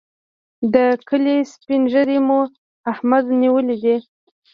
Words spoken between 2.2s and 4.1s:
مو احمد نیولی دی.